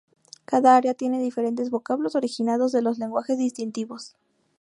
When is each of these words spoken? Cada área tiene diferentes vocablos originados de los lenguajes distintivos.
Cada 0.45 0.75
área 0.75 0.95
tiene 0.95 1.21
diferentes 1.21 1.69
vocablos 1.69 2.15
originados 2.15 2.71
de 2.71 2.81
los 2.81 2.97
lenguajes 2.97 3.37
distintivos. 3.37 4.15